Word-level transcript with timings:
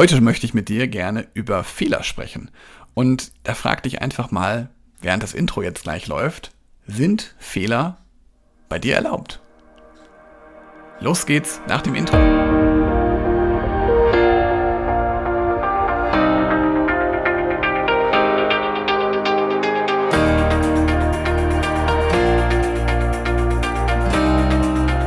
Heute 0.00 0.22
möchte 0.22 0.46
ich 0.46 0.54
mit 0.54 0.70
dir 0.70 0.88
gerne 0.88 1.28
über 1.34 1.62
Fehler 1.62 2.02
sprechen. 2.04 2.50
Und 2.94 3.32
da 3.42 3.52
frag 3.52 3.82
dich 3.82 4.00
einfach 4.00 4.30
mal, 4.30 4.70
während 5.02 5.22
das 5.22 5.34
Intro 5.34 5.60
jetzt 5.60 5.82
gleich 5.82 6.06
läuft, 6.06 6.52
sind 6.86 7.34
Fehler 7.38 7.98
bei 8.70 8.78
dir 8.78 8.94
erlaubt? 8.94 9.40
Los 11.00 11.26
geht's 11.26 11.60
nach 11.68 11.82
dem 11.82 11.94
Intro. 11.94 12.16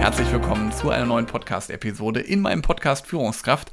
Herzlich 0.00 0.30
willkommen 0.30 0.70
zu 0.70 0.90
einer 0.90 1.06
neuen 1.06 1.24
Podcast-Episode 1.24 2.20
in 2.20 2.42
meinem 2.42 2.60
Podcast 2.60 3.06
Führungskraft 3.06 3.72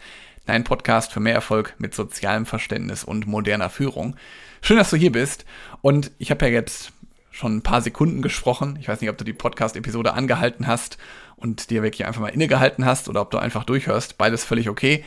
dein 0.49 0.63
Podcast 0.63 1.13
für 1.13 1.19
mehr 1.19 1.35
Erfolg 1.35 1.75
mit 1.77 1.93
sozialem 1.93 2.45
Verständnis 2.45 3.03
und 3.03 3.27
moderner 3.27 3.69
Führung. 3.69 4.15
Schön, 4.61 4.77
dass 4.77 4.89
du 4.89 4.97
hier 4.97 5.11
bist. 5.11 5.45
Und 5.81 6.11
ich 6.17 6.31
habe 6.31 6.45
ja 6.47 6.51
jetzt 6.51 6.91
schon 7.29 7.57
ein 7.57 7.61
paar 7.61 7.81
Sekunden 7.81 8.21
gesprochen. 8.21 8.77
Ich 8.81 8.87
weiß 8.87 8.99
nicht, 8.99 9.09
ob 9.09 9.17
du 9.17 9.23
die 9.23 9.33
Podcast-Episode 9.33 10.13
angehalten 10.13 10.67
hast 10.67 10.97
und 11.35 11.69
dir 11.69 11.83
wirklich 11.83 12.05
einfach 12.05 12.21
mal 12.21 12.29
innegehalten 12.29 12.83
hast 12.83 13.07
oder 13.07 13.21
ob 13.21 13.31
du 13.31 13.37
einfach 13.37 13.63
durchhörst. 13.63 14.17
Beides 14.17 14.43
völlig 14.43 14.69
okay. 14.69 15.05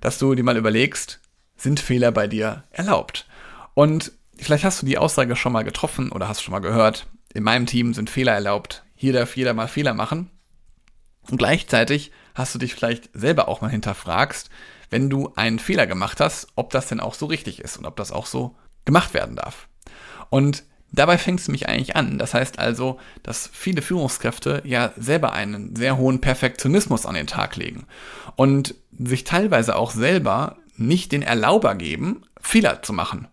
Dass 0.00 0.18
du 0.18 0.34
dir 0.34 0.42
mal 0.42 0.56
überlegst, 0.56 1.20
sind 1.56 1.80
Fehler 1.80 2.10
bei 2.10 2.26
dir 2.26 2.64
erlaubt? 2.70 3.26
Und 3.74 4.12
vielleicht 4.38 4.64
hast 4.64 4.80
du 4.80 4.86
die 4.86 4.98
Aussage 4.98 5.36
schon 5.36 5.52
mal 5.52 5.64
getroffen 5.64 6.10
oder 6.10 6.28
hast 6.28 6.42
schon 6.42 6.52
mal 6.52 6.60
gehört. 6.60 7.06
In 7.34 7.44
meinem 7.44 7.66
Team 7.66 7.92
sind 7.92 8.08
Fehler 8.08 8.32
erlaubt. 8.32 8.84
Hier 8.94 9.12
darf 9.12 9.36
jeder 9.36 9.52
mal 9.52 9.68
Fehler 9.68 9.92
machen. 9.92 10.30
Und 11.30 11.38
gleichzeitig 11.38 12.12
hast 12.34 12.54
du 12.54 12.58
dich 12.58 12.74
vielleicht 12.74 13.10
selber 13.12 13.48
auch 13.48 13.60
mal 13.60 13.70
hinterfragst, 13.70 14.50
wenn 14.90 15.10
du 15.10 15.32
einen 15.36 15.58
Fehler 15.58 15.86
gemacht 15.86 16.20
hast, 16.20 16.48
ob 16.54 16.70
das 16.70 16.88
denn 16.88 17.00
auch 17.00 17.14
so 17.14 17.26
richtig 17.26 17.60
ist 17.60 17.76
und 17.76 17.84
ob 17.84 17.96
das 17.96 18.12
auch 18.12 18.26
so 18.26 18.54
gemacht 18.84 19.12
werden 19.12 19.36
darf. 19.36 19.68
Und 20.30 20.64
dabei 20.92 21.18
fängt 21.18 21.40
es 21.40 21.48
mich 21.48 21.68
eigentlich 21.68 21.96
an. 21.96 22.18
Das 22.18 22.34
heißt 22.34 22.58
also, 22.58 22.98
dass 23.22 23.50
viele 23.52 23.82
Führungskräfte 23.82 24.62
ja 24.64 24.92
selber 24.96 25.32
einen 25.32 25.76
sehr 25.76 25.98
hohen 25.98 26.20
Perfektionismus 26.20 27.04
an 27.06 27.14
den 27.14 27.26
Tag 27.26 27.56
legen 27.56 27.86
und 28.36 28.74
sich 28.98 29.24
teilweise 29.24 29.76
auch 29.76 29.90
selber 29.90 30.56
nicht 30.76 31.12
den 31.12 31.22
Erlauber 31.22 31.74
geben, 31.74 32.22
Fehler 32.40 32.82
zu 32.82 32.92
machen. 32.92 33.28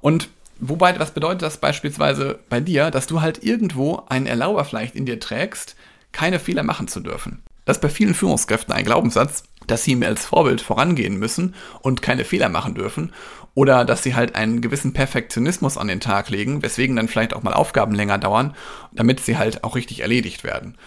Und 0.00 0.28
wobei, 0.58 0.98
was 0.98 1.10
bedeutet 1.10 1.42
das 1.42 1.58
beispielsweise 1.58 2.38
bei 2.48 2.60
dir, 2.60 2.90
dass 2.90 3.06
du 3.06 3.20
halt 3.20 3.42
irgendwo 3.42 4.04
einen 4.08 4.26
Erlauber 4.26 4.64
vielleicht 4.64 4.94
in 4.94 5.04
dir 5.04 5.20
trägst, 5.20 5.76
keine 6.16 6.40
Fehler 6.40 6.62
machen 6.62 6.88
zu 6.88 7.00
dürfen. 7.00 7.42
Das 7.66 7.76
ist 7.76 7.82
bei 7.82 7.90
vielen 7.90 8.14
Führungskräften 8.14 8.72
ein 8.72 8.86
Glaubenssatz, 8.86 9.44
dass 9.66 9.84
sie 9.84 9.96
mir 9.96 10.06
als 10.06 10.24
Vorbild 10.24 10.62
vorangehen 10.62 11.18
müssen 11.18 11.54
und 11.82 12.00
keine 12.00 12.24
Fehler 12.24 12.48
machen 12.48 12.74
dürfen 12.74 13.12
oder 13.52 13.84
dass 13.84 14.02
sie 14.02 14.14
halt 14.14 14.34
einen 14.34 14.62
gewissen 14.62 14.94
Perfektionismus 14.94 15.76
an 15.76 15.88
den 15.88 16.00
Tag 16.00 16.30
legen, 16.30 16.62
weswegen 16.62 16.96
dann 16.96 17.08
vielleicht 17.08 17.34
auch 17.34 17.42
mal 17.42 17.52
Aufgaben 17.52 17.94
länger 17.94 18.16
dauern, 18.16 18.54
damit 18.92 19.20
sie 19.20 19.36
halt 19.36 19.62
auch 19.62 19.76
richtig 19.76 20.00
erledigt 20.00 20.42
werden. 20.42 20.78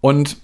Und 0.00 0.38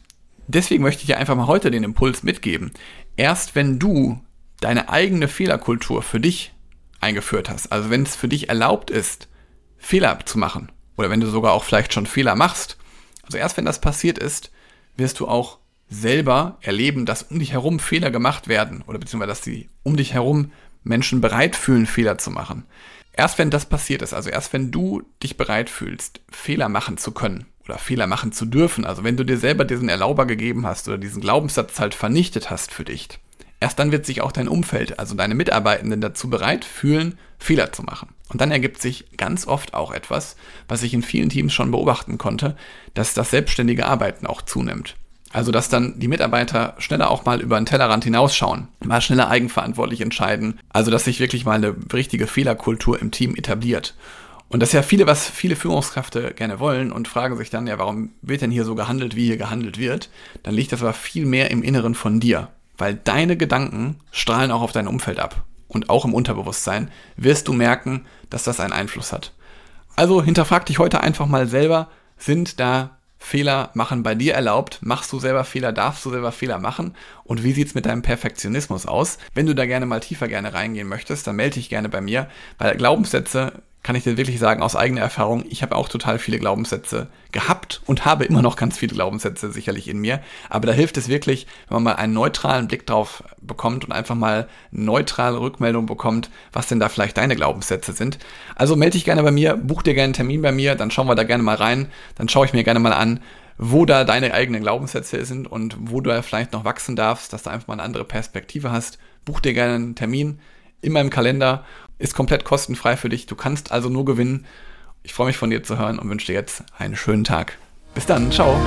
deswegen 0.49 0.83
möchte 0.83 1.01
ich 1.01 1.07
dir 1.07 1.17
einfach 1.17 1.35
mal 1.35 1.47
heute 1.47 1.71
den 1.71 1.85
Impuls 1.85 2.23
mitgeben. 2.23 2.73
Erst 3.17 3.55
wenn 3.55 3.79
du 3.79 4.21
deine 4.61 4.91
eigene 4.91 5.29
Fehlerkultur 5.29 6.03
für 6.03 6.21
dich 6.21 6.53
eingeführt 7.01 7.49
hast, 7.49 7.73
also 7.73 7.89
wenn 7.89 8.03
es 8.03 8.17
für 8.17 8.29
dich 8.29 8.51
erlaubt 8.51 8.91
ist, 8.91 9.29
Fehler 9.79 10.19
zu 10.27 10.39
machen 10.39 10.71
oder 10.99 11.09
wenn 11.09 11.21
du 11.21 11.27
sogar 11.27 11.55
auch 11.55 11.65
vielleicht 11.65 11.95
schon 11.95 12.05
Fehler 12.05 12.35
machst, 12.35 12.77
also 13.27 13.39
erst 13.39 13.57
wenn 13.57 13.65
das 13.65 13.81
passiert 13.81 14.19
ist, 14.19 14.51
wirst 14.97 15.21
du 15.21 15.29
auch 15.29 15.59
selber 15.89 16.59
erleben, 16.63 17.07
dass 17.07 17.25
um 17.25 17.39
dich 17.39 17.53
herum 17.53 17.79
Fehler 17.79 18.11
gemacht 18.11 18.49
werden 18.49 18.83
oder 18.87 18.99
beziehungsweise 18.99 19.29
dass 19.29 19.45
sie 19.45 19.69
um 19.83 19.97
dich 19.97 20.15
herum 20.15 20.53
Menschen 20.83 21.21
bereit 21.21 21.57
fühlen, 21.57 21.87
Fehler 21.87 22.19
zu 22.19 22.31
machen. 22.31 22.65
Erst 23.13 23.39
wenn 23.39 23.51
das 23.51 23.67
passiert 23.67 24.03
ist, 24.03 24.13
also 24.13 24.31
erst 24.31 24.53
wenn 24.53 24.71
du 24.71 25.03
dich 25.23 25.37
bereit 25.37 25.71
fühlst, 25.71 26.21
Fehler 26.31 26.69
machen 26.69 26.99
zu 26.99 27.13
können 27.13 27.47
oder 27.65 27.79
Fehler 27.79 28.07
machen 28.07 28.33
zu 28.33 28.47
dürfen, 28.47 28.85
also 28.85 29.05
wenn 29.05 29.17
du 29.17 29.25
dir 29.25 29.39
selber 29.39 29.65
diesen 29.65 29.89
Erlauber 29.89 30.27
gegeben 30.27 30.67
hast 30.67 30.87
oder 30.87 30.99
diesen 30.99 31.23
Glaubenssatz 31.23 31.79
halt 31.81 31.95
vernichtet 31.95 32.51
hast 32.51 32.73
für 32.73 32.85
dich, 32.85 33.09
erst 33.59 33.79
dann 33.79 33.91
wird 33.91 34.07
sich 34.07 34.21
auch 34.21 34.33
dein 34.33 34.49
Umfeld, 34.49 34.99
also 34.99 35.15
deine 35.15 35.35
Mitarbeitenden 35.35 36.01
dazu 36.01 36.29
bereit 36.29 36.65
fühlen, 36.65 37.19
Fehler 37.39 37.73
zu 37.73 37.83
machen. 37.83 38.09
Und 38.29 38.41
dann 38.41 38.51
ergibt 38.51 38.81
sich 38.81 39.17
ganz 39.17 39.47
oft 39.47 39.75
auch 39.75 39.93
etwas, 39.93 40.37
was 40.69 40.83
ich 40.83 40.93
in 40.95 41.03
vielen 41.03 41.29
Teams 41.29 41.53
schon 41.53 41.71
beobachten 41.71 42.19
konnte, 42.19 42.57
dass 42.95 43.15
das 43.15 43.31
selbstständige 43.31 43.87
Arbeiten 43.87 44.27
auch 44.27 44.43
zunimmt. 44.43 44.97
Also, 45.33 45.53
dass 45.53 45.69
dann 45.69 45.99
die 45.99 46.09
Mitarbeiter 46.09 46.75
schneller 46.79 47.11
auch 47.11 47.25
mal 47.25 47.41
über 47.41 47.59
den 47.61 47.67
Tellerrand 47.67 48.05
hinausschauen, 48.05 48.69
mal 48.85 49.01
schneller 49.01 49.29
eigenverantwortlich 49.29 50.01
entscheiden. 50.01 50.59
Also, 50.71 50.91
dass 50.91 51.05
sich 51.05 51.21
wirklich 51.21 51.45
mal 51.45 51.57
eine 51.57 51.75
richtige 51.93 52.27
Fehlerkultur 52.27 53.01
im 53.01 53.11
Team 53.11 53.35
etabliert. 53.37 53.95
Und 54.49 54.61
das 54.61 54.71
ist 54.71 54.75
ja 54.75 54.83
viele, 54.83 55.07
was 55.07 55.29
viele 55.29 55.57
Führungskräfte 55.57 56.33
gerne 56.35 56.61
wollen 56.61 56.93
und 56.93 57.09
fragen 57.09 57.37
sich 57.37 57.51
dann, 57.51 57.67
ja, 57.67 57.79
warum 57.79 58.11
wird 58.23 58.43
denn 58.43 58.53
hier 58.53 58.65
so 58.65 58.77
gehandelt, 58.77 59.17
wie 59.17 59.27
hier 59.27 59.37
gehandelt 59.37 59.79
wird? 59.79 60.09
Dann 60.45 60.55
liegt 60.55 60.73
das 60.73 60.83
aber 60.83 60.93
viel 60.93 61.27
mehr 61.27 61.51
im 61.51 61.63
Inneren 61.63 61.95
von 61.95 62.21
dir, 62.21 62.49
weil 62.79 62.95
deine 62.95 63.37
Gedanken 63.37 63.97
strahlen 64.13 64.53
auch 64.53 64.63
auf 64.63 64.73
dein 64.73 64.87
Umfeld 64.87 65.19
ab. 65.19 65.45
Und 65.77 65.91
auch 65.91 66.07
im 66.07 66.15
Unterbewusstsein 66.15 66.91
wirst 67.19 67.49
du 67.49 67.53
merken, 67.53 68.07
dass 68.31 68.45
das 68.45 68.61
einen 68.61 68.73
Einfluss 68.73 69.13
hat. 69.13 69.35
Also 69.95 70.23
hinterfrag 70.23 70.65
dich 70.65 70.79
heute 70.79 71.03
einfach 71.03 71.27
mal 71.27 71.47
selber, 71.47 71.91
sind 72.17 72.61
da 72.61 72.97
Fehler 73.19 73.73
machen 73.75 74.03
bei 74.03 74.15
dir 74.15 74.33
erlaubt? 74.33 74.79
Machst 74.81 75.13
du 75.13 75.19
selber 75.19 75.45
Fehler? 75.45 75.75
Darfst 75.75 76.03
du 76.07 76.11
selber 76.11 76.33
Fehler 76.33 76.59
machen? 76.59 76.95
Und 77.25 77.45
wie 77.45 77.53
sieht's 77.53 77.75
mit 77.75 77.85
deinem 77.85 78.01
Perfektionismus 78.01 78.87
aus? 78.87 79.19
Wenn 79.35 79.45
du 79.45 79.55
da 79.55 79.67
gerne 79.67 79.85
mal 79.85 80.01
tiefer 80.01 80.29
gerne 80.29 80.55
reingehen 80.55 80.89
möchtest, 80.89 81.27
dann 81.27 81.37
melde 81.37 81.57
dich 81.57 81.69
gerne 81.69 81.91
bei 81.91 82.01
mir, 82.01 82.31
weil 82.57 82.75
Glaubenssätze 82.79 83.53
kann 83.87 83.95
ich 83.95 84.03
dir 84.03 84.17
wirklich 84.17 84.41
sagen 84.41 84.63
aus 84.63 84.75
eigener 84.75 85.03
Erfahrung, 85.03 85.45
ich 85.49 85.63
habe 85.63 85.77
auch 85.77 85.89
total 85.89 86.19
viele 86.19 86.41
Glaubenssätze 86.41 87.07
gehabt 87.31 87.83
und 87.87 88.05
habe 88.05 88.25
immer 88.25 88.43
noch 88.43 88.57
ganz 88.57 88.77
viele 88.77 88.95
Glaubenssätze 88.95 89.53
sicherlich 89.53 89.87
in 89.87 89.99
mir. 89.99 90.19
Aber 90.51 90.67
da 90.67 90.73
hilft 90.73 90.97
es 90.97 91.07
wirklich, 91.07 91.47
wenn 91.69 91.77
man 91.77 91.83
mal 91.85 91.93
einen 91.93 92.13
neutralen 92.13 92.67
Blick 92.67 92.85
drauf 92.85 93.23
bekommt 93.41 93.85
und 93.85 93.93
einfach 93.93 94.17
mal 94.17 94.49
neutrale 94.73 95.39
Rückmeldung 95.39 95.87
bekommt, 95.87 96.31
was 96.53 96.67
denn 96.67 96.81
da 96.81 96.89
vielleicht 96.89 97.17
deine 97.17 97.37
Glaubenssätze 97.37 97.93
sind. 97.93 98.19
Also 98.57 98.75
melde 98.75 98.95
dich 98.95 99.05
gerne 99.05 99.23
bei 99.23 99.31
mir, 99.31 99.55
buch 99.55 99.85
dir 99.85 99.95
gerne 99.95 100.07
einen 100.07 100.15
Termin 100.15 100.43
bei 100.43 100.51
mir, 100.51 100.75
dann 100.75 100.91
schauen 100.91 101.07
wir 101.07 101.15
da 101.15 101.23
gerne 101.23 101.45
mal 101.45 101.55
rein, 101.55 101.89
dann 102.17 102.29
schaue 102.29 102.47
ich 102.47 102.53
mir 102.53 102.65
gerne 102.65 102.81
mal 102.81 102.93
an, 102.93 103.21
wo 103.57 103.87
da 103.87 104.03
deine 104.03 104.35
eigenen 104.35 104.63
Glaubenssätze 104.63 105.25
sind 105.25 105.47
und 105.47 105.77
wo 105.79 106.01
du 106.01 106.21
vielleicht 106.25 106.53
noch 106.55 106.65
wachsen 106.65 106.97
darfst, 106.97 107.33
dass 107.33 107.45
du 107.45 107.51
einfach 107.51 107.69
mal 107.69 107.75
eine 107.75 107.85
andere 107.85 108.05
Perspektive 108.05 108.73
hast. 108.73 108.99
Buch 109.25 109.39
dir 109.39 109.55
gerne 109.55 109.77
einen 109.77 109.95
Termin 109.95 110.41
in 110.81 110.93
meinem 110.93 111.11
Kalender 111.11 111.65
ist 111.99 112.15
komplett 112.15 112.45
kostenfrei 112.45 112.97
für 112.97 113.09
dich. 113.09 113.27
Du 113.27 113.35
kannst 113.35 113.73
also 113.73 113.89
nur 113.89 114.05
gewinnen. 114.05 114.47
Ich 115.03 115.15
freue 115.15 115.29
mich 115.29 115.37
von 115.37 115.51
dir 115.51 115.63
zu 115.63 115.79
hören 115.79 115.99
und 115.99 116.09
wünsche 116.09 116.27
dir 116.27 116.35
jetzt 116.35 116.65
einen 116.79 116.97
schönen 116.97 117.25
Tag. 117.25 117.59
Bis 117.95 118.07
dann, 118.07 118.31
ciao. 118.31 118.61